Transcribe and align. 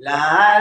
La 0.00 0.54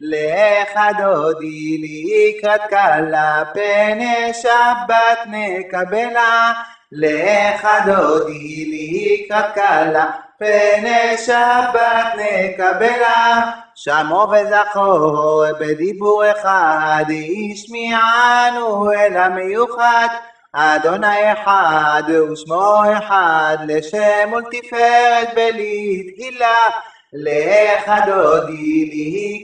לך 0.00 0.80
דודי 0.98 1.78
לקראת 1.82 2.60
כלה 2.70 3.42
פני 3.54 4.34
שבת 4.34 5.18
נקבלה 5.26 6.52
לך 6.92 7.68
דודי 7.86 8.64
לקראת 8.72 9.54
כלה 9.54 10.06
פני 10.38 11.18
שבת 11.18 12.06
נקבלה 12.16 13.50
שמעו 13.74 14.30
וזכור 14.30 15.44
בדיבור 15.60 16.22
אחד 16.30 17.04
השמיענו 17.52 18.92
אל 18.92 19.16
המיוחד 19.16 20.08
אדוני 20.52 21.32
אחד 21.32 22.02
ושמו 22.08 22.82
אחד 22.98 23.56
לשם 23.66 24.32
ולתפארת 24.32 25.28
ולתהילה 25.36 26.66
לך 27.12 27.92
דודי 28.06 28.90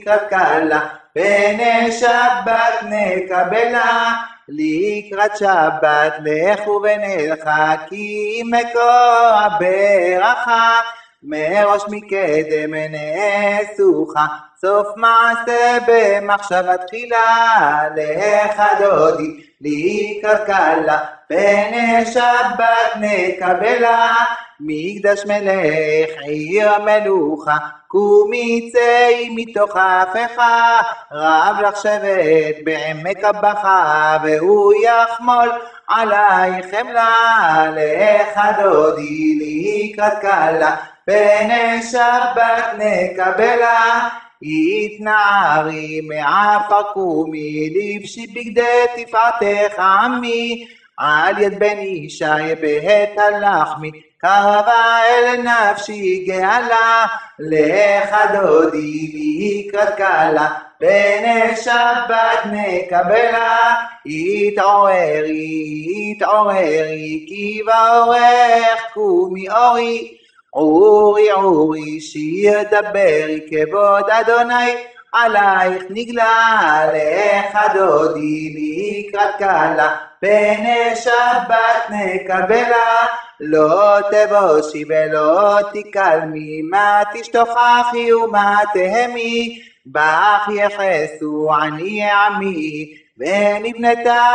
לקראת 0.01 0.29
כלה 0.29 0.79
פני 1.13 1.91
שבת 1.91 2.83
נקבלה. 2.83 4.13
לקראת 4.49 5.37
שבת 5.37 6.13
לכו 6.23 6.81
ונלכה 6.83 7.75
כי 7.89 8.41
מקור 8.45 9.29
הברכה 9.33 10.79
מראש 11.23 11.83
מקדם 11.87 12.73
נאסוך 12.73 14.13
סוף 14.61 14.87
מעשה 14.95 15.77
במחשבה 15.87 16.77
תחילה 16.77 17.83
לך 17.95 18.61
דודי 18.79 19.43
לקראת 19.61 20.45
כלה 20.45 20.99
פני 21.27 22.05
שבת 22.05 22.95
נקבלה 22.95 24.15
מקדש 24.59 25.25
מלך 25.25 26.21
עיר 26.21 26.71
מלוכה 26.79 27.57
קומי 27.87 28.69
צאי 28.73 29.29
מתוך 29.35 29.75
ההפכה 29.75 30.79
רב 31.11 31.55
לך 31.61 31.77
שבט 31.77 32.63
בעמק 32.63 33.23
הבכה 33.23 34.17
והוא 34.23 34.73
יחמול 34.83 35.49
עלייך 35.87 36.65
חמלה 36.75 37.65
לך 37.75 38.39
דודי 38.63 39.39
לקראת 39.41 40.21
כלה 40.21 40.75
פני 41.07 41.83
שבת 41.91 42.65
נקבלה 42.77 44.09
התנערי 44.41 46.01
מעפר 46.01 46.81
קומי 46.93 47.69
לבשי 47.69 48.27
בגדי 48.27 48.85
תפארתך 48.95 49.79
עמי. 49.79 50.67
על 50.97 51.41
יד 51.41 51.59
בן 51.59 51.79
ישי 51.79 52.55
בעת 52.61 53.17
הלחמי 53.17 53.91
קרבה 54.17 54.99
אל 55.09 55.41
נפשי 55.41 56.25
גאלה. 56.27 57.05
לך 57.39 58.15
דודי 58.33 59.63
לקראת 59.67 59.97
כלה 59.97 60.49
פני 60.77 61.55
שבת 61.55 62.45
נקבלה. 62.45 63.75
התעוררי 64.05 66.11
התעוררי 66.11 67.25
כי 67.27 67.61
באורך 67.65 68.93
קומי 68.93 69.49
אורי 69.49 70.17
עורי 70.57 71.31
עורי 71.31 71.99
שיר 72.01 72.59
דברי 72.63 73.39
כבוד 73.49 74.09
אדוני 74.09 74.71
עלייך 75.13 75.83
נגלה 75.89 76.81
לך 76.93 77.57
דודי 77.73 78.55
לקראת 78.55 79.37
כלה 79.37 79.95
פני 80.19 80.95
שבת 80.95 81.89
נקבלה 81.89 83.05
לא 83.39 83.97
תבושי 84.11 84.83
ולא 84.89 85.57
תקלמי 85.73 86.61
מה 86.61 87.01
תשתוכחי 87.13 88.13
ומה 88.13 88.59
תהמי 88.73 89.61
בך 89.85 90.49
יחסו 90.55 91.49
עני 91.53 92.09
עמי 92.11 92.93
ונבנתה 93.17 94.25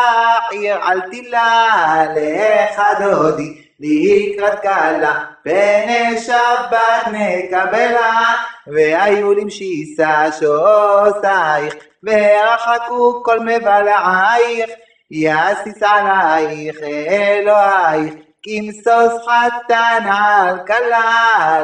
עיר 0.51 0.77
על 0.83 1.01
תילה 1.11 2.05
לך 2.17 2.83
דודי 3.01 3.63
לקראת 3.83 4.61
כלה 4.61 5.25
פני 5.43 6.21
שבת 6.21 7.07
נקבלה 7.13 8.35
והיו 8.67 9.33
למשיסה 9.33 10.25
שוסייך 10.33 11.75
ורחקו 12.03 13.23
כל 13.25 13.41
מבלעייך 13.41 14.71
יסיס 15.11 15.83
עלייך 15.83 16.77
אלוהיך 17.09 18.15
כמסוס 18.43 19.27
חתן 19.27 20.09
על 20.13 20.59
כלה 20.67 21.61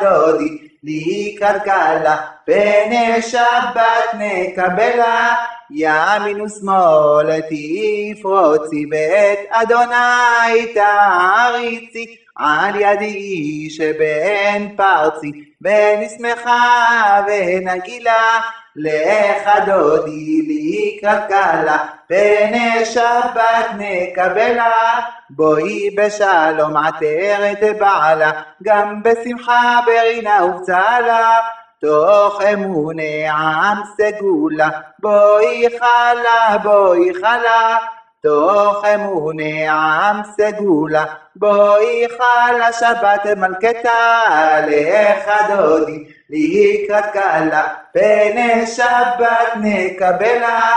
דודי 0.00 0.58
לקראת 0.82 1.62
כלה 1.62 2.16
פני 2.44 3.22
שבת 3.22 4.14
נקבלה 4.14 5.34
ימין 5.70 6.40
ושמאל 6.40 7.40
תפרוצי 7.40 8.86
ואת 8.90 9.38
אדוני 9.50 10.74
תעריצי 10.74 12.16
על 12.36 12.80
ידי 12.80 13.70
שבן 13.70 14.68
פרצי. 14.76 15.50
ונשמחה 15.62 17.22
ונגילה 17.26 18.40
לך 18.76 19.50
דודי 19.66 20.42
לקראת 20.48 21.28
כלה. 21.28 21.78
פני 22.06 22.84
שבת 22.84 23.66
נקבלה 23.78 25.00
בואי 25.30 25.90
בשלום 25.96 26.76
עטרת 26.76 27.78
בעלה. 27.78 28.30
גם 28.62 29.02
בשמחה 29.02 29.80
ברינה 29.86 30.44
ובצלה 30.44 31.38
תוך 31.80 32.42
אמוני 32.42 33.28
עם 33.28 33.78
סגולה. 33.96 34.68
בואי 34.98 35.66
חלה 35.78 36.58
בואי 36.62 37.14
חלה. 37.14 37.76
תוך 38.22 38.84
אמוני 38.84 39.68
עם 39.68 40.20
סגולה. 40.24 41.04
בואי 41.36 42.06
חלה 42.08 42.72
שבת 42.72 43.26
מלכתה 43.36 44.20
לך 44.66 45.30
דודי 45.48 46.04
לקראת 46.30 47.12
כלה 47.12 47.62
פני 47.92 48.66
שבת 48.66 49.52
נקבלה 49.56 50.76